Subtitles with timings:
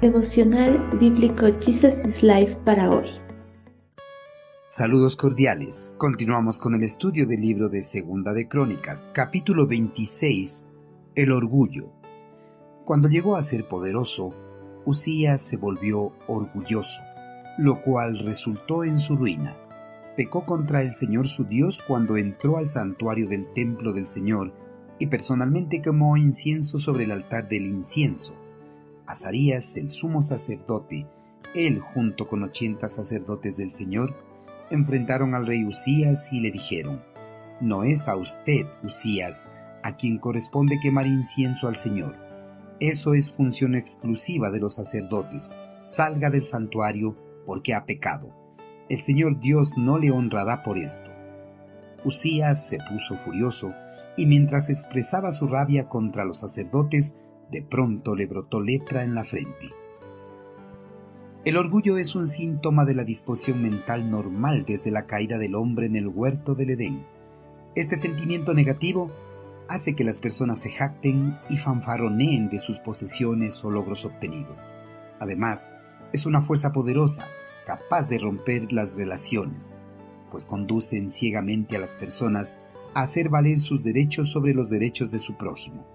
[0.00, 3.10] Devocional Bíblico Jesus is Life para hoy.
[4.70, 5.94] Saludos cordiales.
[5.98, 10.66] Continuamos con el estudio del libro de Segunda de Crónicas, capítulo 26,
[11.14, 11.92] El orgullo.
[12.86, 14.32] Cuando llegó a ser poderoso,
[14.86, 17.02] Usías se volvió orgulloso,
[17.58, 19.54] lo cual resultó en su ruina.
[20.16, 24.54] Pecó contra el Señor su Dios cuando entró al santuario del templo del Señor
[25.00, 28.34] y personalmente quemó incienso sobre el altar del incienso
[29.10, 31.04] Azarías, el sumo sacerdote,
[31.56, 34.14] él junto con ochenta sacerdotes del Señor,
[34.70, 37.02] enfrentaron al rey Usías y le dijeron,
[37.60, 39.50] No es a usted, Usías,
[39.82, 42.14] a quien corresponde quemar incienso al Señor.
[42.78, 45.56] Eso es función exclusiva de los sacerdotes.
[45.82, 48.32] Salga del santuario porque ha pecado.
[48.88, 51.10] El Señor Dios no le honrará por esto.
[52.04, 53.74] Usías se puso furioso
[54.20, 57.16] y mientras expresaba su rabia contra los sacerdotes,
[57.50, 59.70] de pronto le brotó lepra en la frente.
[61.46, 65.86] El orgullo es un síntoma de la disposición mental normal desde la caída del hombre
[65.86, 67.06] en el huerto del Edén.
[67.74, 69.10] Este sentimiento negativo
[69.70, 74.70] hace que las personas se jacten y fanfaroneen de sus posesiones o logros obtenidos.
[75.18, 75.70] Además,
[76.12, 77.24] es una fuerza poderosa,
[77.64, 79.78] capaz de romper las relaciones,
[80.30, 82.58] pues conducen ciegamente a las personas
[82.94, 85.86] hacer valer sus derechos sobre los derechos de su prójimo.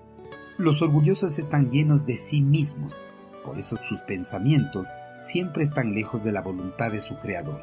[0.57, 3.03] Los orgullosos están llenos de sí mismos,
[3.43, 7.61] por eso sus pensamientos siempre están lejos de la voluntad de su Creador.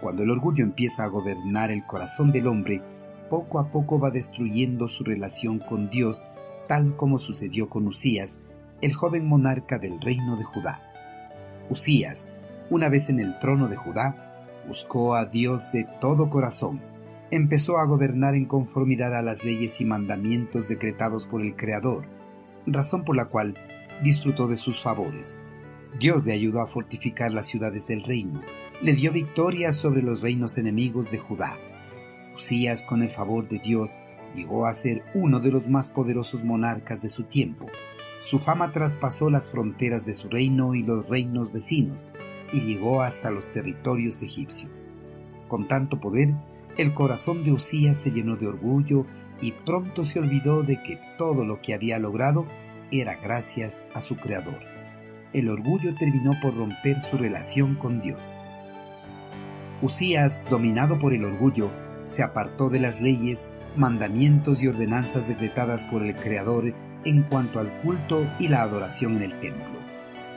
[0.00, 2.82] Cuando el orgullo empieza a gobernar el corazón del hombre,
[3.28, 6.24] poco a poco va destruyendo su relación con Dios,
[6.68, 8.40] tal como sucedió con Usías,
[8.80, 10.80] el joven monarca del reino de Judá.
[11.68, 12.28] Usías,
[12.70, 16.80] una vez en el trono de Judá, buscó a Dios de todo corazón
[17.30, 22.06] empezó a gobernar en conformidad a las leyes y mandamientos decretados por el Creador,
[22.66, 23.54] razón por la cual
[24.02, 25.38] disfrutó de sus favores.
[25.98, 28.42] Dios le ayudó a fortificar las ciudades del reino,
[28.82, 31.56] le dio victoria sobre los reinos enemigos de Judá.
[32.34, 33.98] Usías, con el favor de Dios,
[34.34, 37.66] llegó a ser uno de los más poderosos monarcas de su tiempo.
[38.20, 42.12] Su fama traspasó las fronteras de su reino y los reinos vecinos,
[42.52, 44.88] y llegó hasta los territorios egipcios.
[45.48, 46.34] Con tanto poder,
[46.76, 49.06] el corazón de Usías se llenó de orgullo
[49.40, 52.46] y pronto se olvidó de que todo lo que había logrado
[52.90, 54.58] era gracias a su Creador.
[55.32, 58.40] El orgullo terminó por romper su relación con Dios.
[59.82, 61.70] Usías, dominado por el orgullo,
[62.04, 67.70] se apartó de las leyes, mandamientos y ordenanzas decretadas por el Creador en cuanto al
[67.82, 69.76] culto y la adoración en el templo.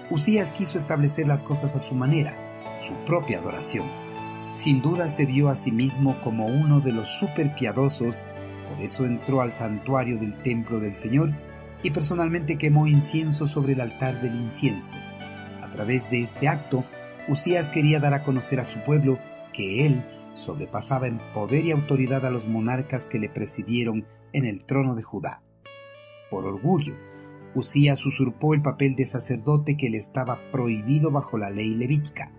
[0.09, 2.33] Usías quiso establecer las cosas a su manera,
[2.79, 4.08] su propia adoración
[4.51, 8.23] sin duda se vio a sí mismo como uno de los superpiadosos,
[8.67, 11.31] por eso entró al santuario del templo del Señor
[11.83, 14.97] y personalmente quemó incienso sobre el altar del incienso.
[15.61, 16.83] A través de este acto,
[17.27, 19.19] Usías quería dar a conocer a su pueblo
[19.53, 24.65] que él sobrepasaba en poder y autoridad a los monarcas que le presidieron en el
[24.65, 25.41] trono de Judá.
[26.31, 26.95] Por orgullo,
[27.55, 32.31] Usías usurpó el papel de sacerdote que le estaba prohibido bajo la ley levítica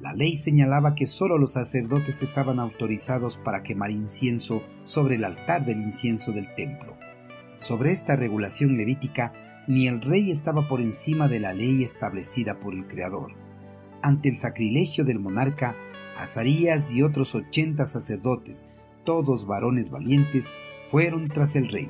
[0.00, 5.66] la ley señalaba que sólo los sacerdotes estaban autorizados para quemar incienso sobre el altar
[5.66, 6.96] del incienso del templo.
[7.56, 9.32] Sobre esta regulación levítica,
[9.66, 13.32] ni el rey estaba por encima de la ley establecida por el Creador.
[14.00, 15.74] Ante el sacrilegio del monarca,
[16.16, 18.68] Azarías y otros ochenta sacerdotes,
[19.04, 20.52] todos varones valientes,
[20.88, 21.88] fueron tras el rey.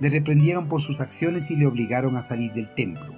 [0.00, 3.14] Le reprendieron por sus acciones y le obligaron a salir del templo.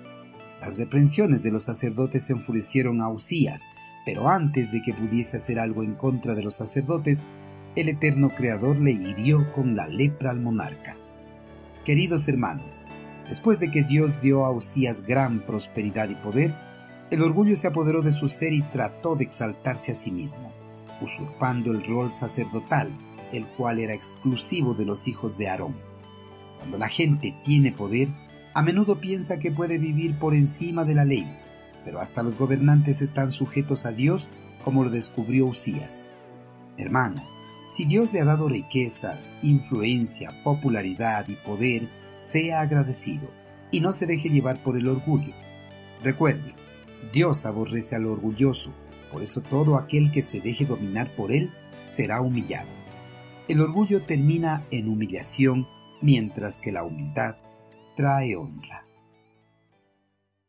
[0.60, 3.68] Las reprensiones de los sacerdotes enfurecieron a Usías,
[4.04, 7.26] pero antes de que pudiese hacer algo en contra de los sacerdotes,
[7.76, 10.96] el eterno Creador le hirió con la lepra al monarca.
[11.84, 12.80] Queridos hermanos,
[13.28, 16.54] después de que Dios dio a Usías gran prosperidad y poder,
[17.10, 20.52] el orgullo se apoderó de su ser y trató de exaltarse a sí mismo,
[21.00, 22.90] usurpando el rol sacerdotal,
[23.32, 25.76] el cual era exclusivo de los hijos de Aarón.
[26.58, 28.08] Cuando la gente tiene poder,
[28.52, 31.26] a menudo piensa que puede vivir por encima de la ley,
[31.84, 34.28] pero hasta los gobernantes están sujetos a Dios
[34.64, 36.08] como lo descubrió Usías.
[36.76, 37.22] Hermano,
[37.68, 41.88] si Dios le ha dado riquezas, influencia, popularidad y poder,
[42.18, 43.30] sea agradecido
[43.70, 45.32] y no se deje llevar por el orgullo.
[46.02, 46.54] Recuerde,
[47.12, 48.72] Dios aborrece al orgulloso,
[49.12, 51.50] por eso todo aquel que se deje dominar por él
[51.82, 52.68] será humillado.
[53.48, 55.66] El orgullo termina en humillación,
[56.02, 57.36] mientras que la humildad
[57.96, 58.86] trae honra.